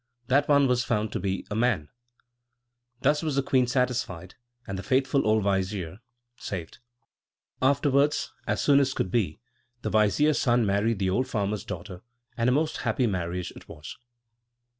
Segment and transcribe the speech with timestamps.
[0.29, 1.89] That one was found to be a man!!
[3.03, 4.33] Thus was the queen satisfied,
[4.65, 5.99] and the faithful old vizier
[6.37, 6.79] saved.
[7.61, 9.41] Afterwards, as soon as could be,
[9.83, 12.01] the vizier's son married the old farmer's daughter;
[12.35, 13.95] and a most happy marriage it was.